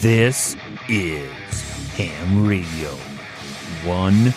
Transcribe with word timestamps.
This 0.00 0.56
is 0.88 1.30
Ham 1.94 2.48
Radio 2.48 2.90
101. 3.86 4.34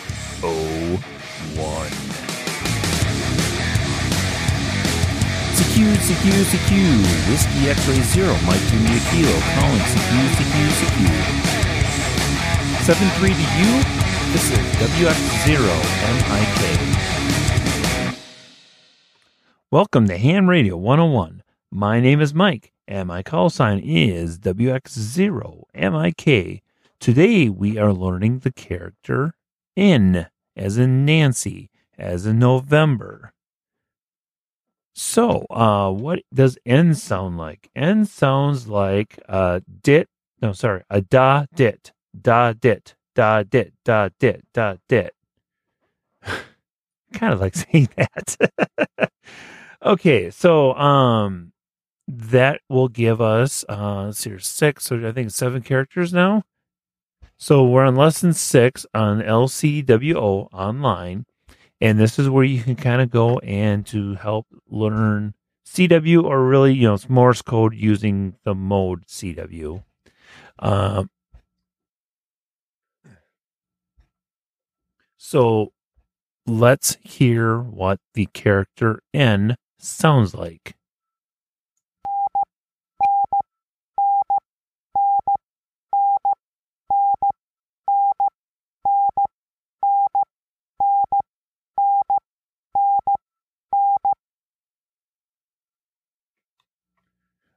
CQ, 5.58 5.98
CQ, 5.98 6.30
CQ. 6.46 6.70
Whiskey 7.26 7.70
X-ray 7.70 7.98
zero, 8.14 8.30
Mike 8.46 8.62
Jimmy 8.70 9.02
Kilo, 9.10 9.34
calling 9.58 9.82
CQ, 9.82 10.14
CQ, 10.38 10.54
CQ. 10.78 11.10
7-3 12.86 13.34
to 13.34 13.46
you. 13.58 13.82
This 14.30 14.46
is 14.46 14.62
WX0 14.78 15.66
MIK. 16.30 16.62
Welcome 19.72 20.06
to 20.06 20.16
Ham 20.18 20.48
Radio 20.48 20.76
101. 20.76 21.42
My 21.74 22.00
name 22.00 22.20
is 22.20 22.34
Mike, 22.34 22.70
and 22.86 23.08
my 23.08 23.22
call 23.22 23.48
sign 23.48 23.78
is 23.78 24.38
WX0MIK. 24.38 26.60
Today 27.00 27.48
we 27.48 27.78
are 27.78 27.94
learning 27.94 28.40
the 28.40 28.52
character 28.52 29.32
N, 29.74 30.26
as 30.54 30.76
in 30.76 31.06
Nancy, 31.06 31.70
as 31.96 32.26
in 32.26 32.38
November. 32.38 33.32
So, 34.94 35.46
uh, 35.48 35.90
what 35.90 36.18
does 36.34 36.58
N 36.66 36.94
sound 36.94 37.38
like? 37.38 37.70
N 37.74 38.04
sounds 38.04 38.68
like 38.68 39.18
a 39.26 39.62
dit. 39.80 40.10
No, 40.42 40.52
sorry, 40.52 40.82
a 40.90 41.00
da 41.00 41.46
dit, 41.54 41.90
da 42.20 42.52
dit, 42.52 42.94
da 43.14 43.44
dit, 43.44 43.72
da 43.82 44.10
dit, 44.20 44.44
da 44.52 44.76
dit. 44.90 45.14
kind 47.14 47.32
of 47.32 47.40
like 47.40 47.56
saying 47.56 47.88
that. 47.96 48.36
okay, 49.82 50.30
so 50.30 50.74
um, 50.74 51.52
that 52.08 52.60
will 52.68 52.88
give 52.88 53.20
us 53.20 53.64
uh 53.68 54.06
let's 54.06 54.18
see 54.18 54.30
here, 54.30 54.38
six 54.38 54.84
so 54.84 55.06
i 55.06 55.12
think 55.12 55.30
seven 55.30 55.62
characters 55.62 56.12
now. 56.12 56.42
So 57.38 57.66
we're 57.66 57.84
on 57.84 57.96
lesson 57.96 58.32
six 58.32 58.86
on 58.94 59.20
lcwo 59.20 60.48
online 60.52 61.26
and 61.80 61.98
this 61.98 62.18
is 62.18 62.28
where 62.30 62.44
you 62.44 62.62
can 62.62 62.76
kind 62.76 63.02
of 63.02 63.10
go 63.10 63.38
and 63.40 63.84
to 63.86 64.14
help 64.14 64.46
learn 64.68 65.34
cw 65.66 66.22
or 66.24 66.46
really 66.46 66.72
you 66.74 66.88
know 66.88 66.94
it's 66.94 67.08
morse 67.08 67.42
code 67.42 67.74
using 67.74 68.34
the 68.44 68.54
mode 68.54 69.06
cw 69.06 69.82
um 70.60 71.10
so 75.16 75.72
let's 76.46 76.96
hear 77.02 77.58
what 77.58 77.98
the 78.14 78.26
character 78.26 79.02
n 79.14 79.56
sounds 79.78 80.34
like 80.34 80.74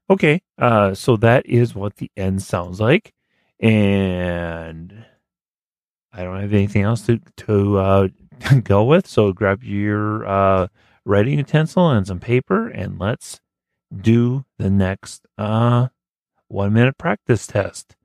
Okay, 0.10 0.42
uh, 0.60 0.94
so 0.94 1.18
that 1.18 1.46
is 1.48 1.74
what 1.74 1.96
the 1.98 2.12
end 2.16 2.44
sounds 2.44 2.80
like, 2.80 3.14
and 3.60 5.06
I 6.14 6.24
don't 6.24 6.40
have 6.40 6.54
anything 6.54 6.84
else 6.84 7.02
to 7.08 7.20
to 7.38 7.78
uh, 7.78 8.08
go 8.64 8.84
with. 8.84 9.08
So 9.08 9.34
grab 9.34 9.64
your 9.64 10.26
uh, 10.28 10.68
writing 11.06 11.38
utensil 11.40 11.90
and 11.90 12.06
some 12.08 12.20
paper, 12.20 12.68
and 12.68 13.00
let's 13.00 13.40
do 13.96 14.46
the 14.58 14.70
next 14.70 15.26
uh, 15.38 15.88
one 16.48 16.74
minute 16.74 16.98
practice 16.98 17.48
test. 17.48 17.96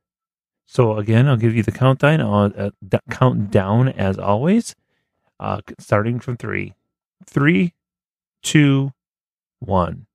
So 0.67 0.99
again, 0.99 1.29
I'll 1.29 1.37
give 1.37 1.55
you 1.57 1.63
the 1.63 1.73
countdown. 1.73 2.21
Uh, 2.21 2.71
countdown 3.11 3.89
as 3.91 4.19
always, 4.19 4.75
uh, 5.41 5.61
starting 5.79 6.21
from 6.21 6.37
three, 6.37 6.75
three, 7.27 7.75
two, 8.43 8.93
one. 9.61 10.07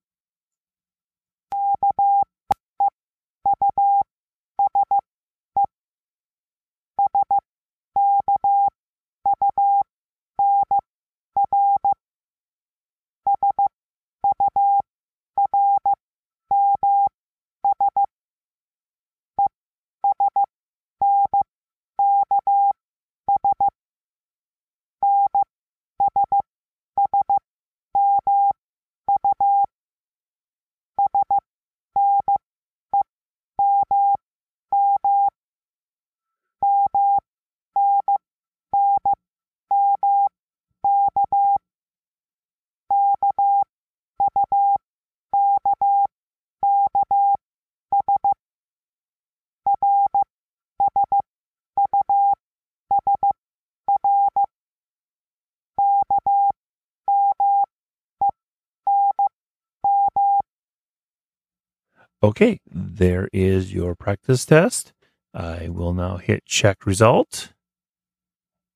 Okay, 62.23 62.59
there 62.65 63.29
is 63.33 63.73
your 63.73 63.95
practice 63.95 64.45
test. 64.45 64.93
I 65.33 65.67
will 65.69 65.93
now 65.93 66.17
hit 66.17 66.45
check 66.45 66.85
result. 66.85 67.53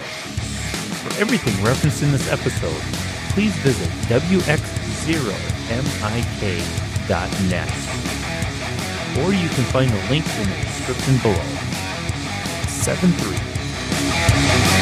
For 1.05 1.21
everything 1.21 1.55
referenced 1.65 2.03
in 2.03 2.11
this 2.11 2.29
episode, 2.29 2.83
please 3.33 3.55
visit 3.59 3.89
wx0mik.net. 4.09 4.49
Or 9.25 9.33
you 9.33 9.49
can 9.51 9.65
find 9.71 9.89
the 9.89 10.11
link 10.11 10.27
in 10.37 10.49
the 10.51 10.57
description 10.57 11.19
below. 11.19 11.45
7 12.67 13.13
3. 13.13 14.82